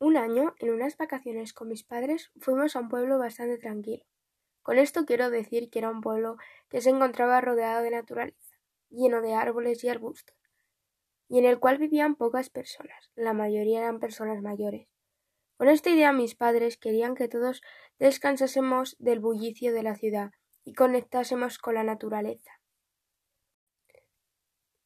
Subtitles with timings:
[0.00, 4.02] Un año, en unas vacaciones con mis padres, fuimos a un pueblo bastante tranquilo.
[4.62, 6.38] Con esto quiero decir que era un pueblo
[6.70, 8.56] que se encontraba rodeado de naturaleza,
[8.88, 10.34] lleno de árboles y arbustos,
[11.28, 14.88] y en el cual vivían pocas personas, la mayoría eran personas mayores.
[15.58, 17.60] Con esta idea mis padres querían que todos
[17.98, 20.30] descansásemos del bullicio de la ciudad
[20.64, 22.52] y conectásemos con la naturaleza.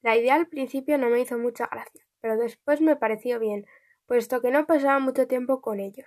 [0.03, 3.65] La idea al principio no me hizo mucha gracia, pero después me pareció bien,
[4.07, 6.07] puesto que no pasaba mucho tiempo con ellos,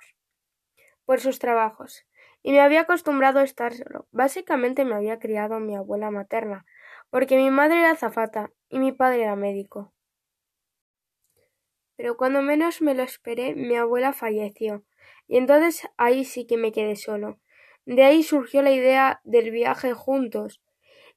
[1.05, 2.05] por sus trabajos,
[2.43, 4.07] y me había acostumbrado a estar solo.
[4.11, 6.65] Básicamente me había criado mi abuela materna,
[7.09, 9.93] porque mi madre era zafata y mi padre era médico.
[11.95, 14.83] Pero cuando menos me lo esperé, mi abuela falleció,
[15.27, 17.39] y entonces ahí sí que me quedé solo.
[17.85, 20.61] De ahí surgió la idea del viaje juntos,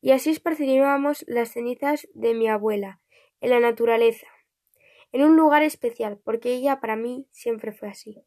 [0.01, 3.01] y así esparciríamos las cenizas de mi abuela
[3.41, 4.27] en la naturaleza,
[5.13, 8.23] en un lugar especial, porque ella para mí siempre fue así.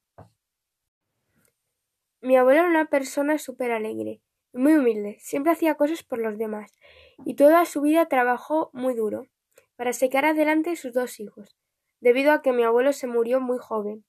[2.22, 4.22] Mi abuela era una persona súper alegre
[4.54, 6.74] y muy humilde, siempre hacía cosas por los demás,
[7.26, 9.28] y toda su vida trabajó muy duro
[9.76, 11.58] para sacar adelante sus dos hijos,
[12.00, 14.06] debido a que mi abuelo se murió muy joven.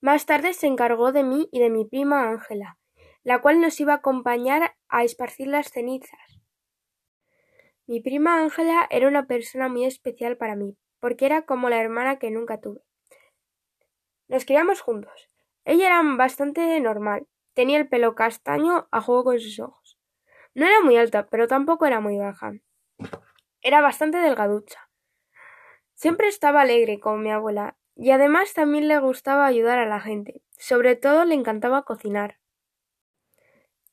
[0.00, 2.78] Más tarde se encargó de mí y de mi prima Ángela,
[3.22, 6.40] la cual nos iba a acompañar a esparcir las cenizas.
[7.86, 12.18] Mi prima Ángela era una persona muy especial para mí, porque era como la hermana
[12.18, 12.80] que nunca tuve.
[14.26, 15.28] Nos criamos juntos.
[15.66, 17.26] Ella era bastante normal.
[17.52, 19.98] Tenía el pelo castaño a juego con sus ojos.
[20.54, 22.54] No era muy alta, pero tampoco era muy baja.
[23.60, 24.88] Era bastante delgaducha.
[25.92, 30.40] Siempre estaba alegre con mi abuela, y además también le gustaba ayudar a la gente.
[30.56, 32.38] Sobre todo le encantaba cocinar.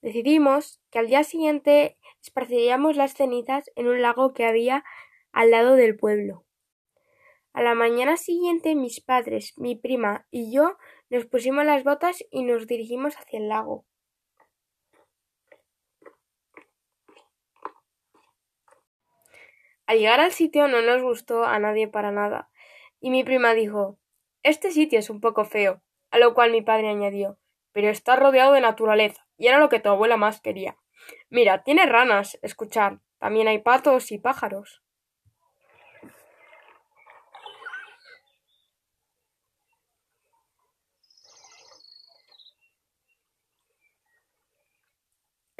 [0.01, 4.85] Decidimos que al día siguiente esparciríamos las cenizas en un lago que había
[5.33, 6.45] al lado del pueblo.
[7.53, 10.77] A la mañana siguiente mis padres, mi prima y yo
[11.09, 13.85] nos pusimos las botas y nos dirigimos hacia el lago.
[19.85, 22.49] Al llegar al sitio no nos gustó a nadie para nada,
[23.01, 23.99] y mi prima dijo
[24.43, 25.81] Este sitio es un poco feo,
[26.11, 27.37] a lo cual mi padre añadió
[27.73, 30.77] Pero está rodeado de naturaleza y era lo que tu abuela más quería.
[31.29, 32.99] Mira, tiene ranas, escuchar.
[33.17, 34.81] También hay patos y pájaros.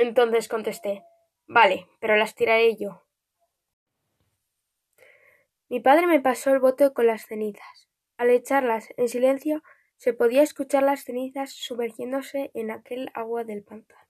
[0.01, 1.05] Entonces contesté
[1.45, 3.03] Vale, pero las tiraré yo.
[5.69, 7.87] Mi padre me pasó el bote con las cenizas.
[8.17, 9.61] Al echarlas en silencio,
[9.97, 14.01] se podía escuchar las cenizas sumergiéndose en aquel agua del pantano.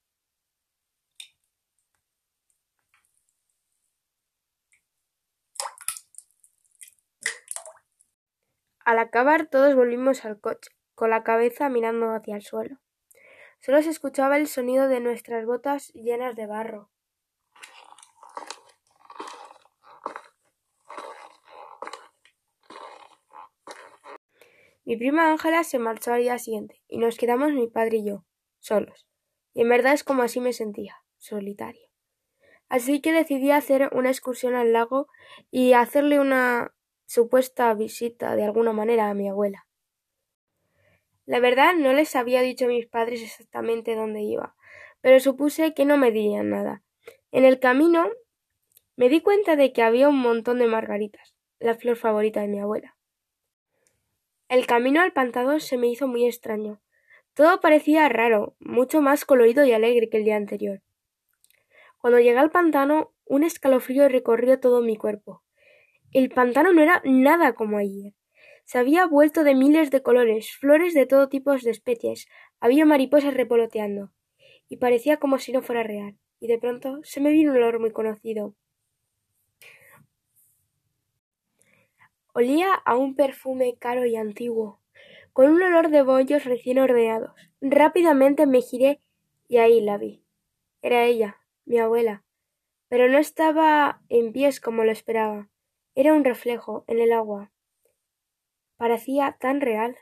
[8.85, 12.79] Al acabar todos volvimos al coche, con la cabeza mirando hacia el suelo.
[13.61, 16.89] Solo se escuchaba el sonido de nuestras botas llenas de barro.
[24.83, 28.25] Mi prima Ángela se marchó al día siguiente y nos quedamos mi padre y yo,
[28.59, 29.07] solos.
[29.53, 31.87] Y en verdad es como así me sentía, solitario.
[32.67, 35.07] Así que decidí hacer una excursión al lago
[35.51, 36.73] y hacerle una
[37.05, 39.67] supuesta visita de alguna manera a mi abuela.
[41.31, 44.53] La verdad no les había dicho a mis padres exactamente dónde iba,
[44.99, 46.83] pero supuse que no me dirían nada.
[47.31, 48.09] En el camino
[48.97, 52.59] me di cuenta de que había un montón de margaritas, la flor favorita de mi
[52.59, 52.97] abuela.
[54.49, 56.81] El camino al pantano se me hizo muy extraño.
[57.33, 60.81] Todo parecía raro, mucho más colorido y alegre que el día anterior.
[61.97, 65.45] Cuando llegué al pantano, un escalofrío recorrió todo mi cuerpo.
[66.11, 68.15] El pantano no era nada como ayer.
[68.71, 72.29] Se había vuelto de miles de colores, flores de todo tipo de especies,
[72.61, 74.13] había mariposas revoloteando,
[74.69, 76.17] y parecía como si no fuera real.
[76.39, 78.55] Y de pronto se me vino un olor muy conocido,
[82.31, 84.79] Olía a un perfume caro y antiguo,
[85.33, 87.33] con un olor de bollos recién ordenados.
[87.59, 89.01] Rápidamente me giré
[89.49, 90.23] y ahí la vi.
[90.81, 92.23] Era ella, mi abuela,
[92.87, 95.49] pero no estaba en pies como lo esperaba.
[95.93, 97.51] Era un reflejo en el agua.
[98.81, 99.95] Parecía tan real.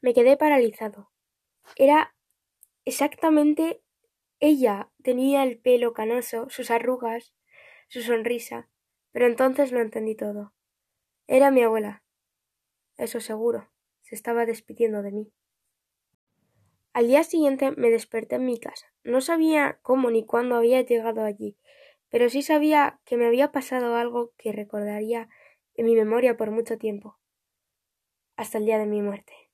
[0.00, 1.10] Me quedé paralizado.
[1.76, 2.14] Era
[2.86, 3.82] exactamente
[4.40, 4.88] ella.
[5.02, 7.34] Tenía el pelo canoso, sus arrugas,
[7.88, 8.70] su sonrisa,
[9.12, 10.54] pero entonces lo entendí todo.
[11.26, 12.02] Era mi abuela.
[12.96, 13.68] Eso seguro.
[14.00, 15.32] Se estaba despidiendo de mí.
[16.94, 18.86] Al día siguiente me desperté en mi casa.
[19.04, 21.58] No sabía cómo ni cuándo había llegado allí,
[22.08, 25.28] pero sí sabía que me había pasado algo que recordaría
[25.74, 27.18] en mi memoria por mucho tiempo.
[28.38, 29.47] Hasta el día de mi muerte.